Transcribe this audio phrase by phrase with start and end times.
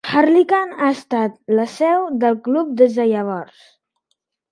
[0.19, 3.61] Harlyckan ha estat la seu del club des de llavors.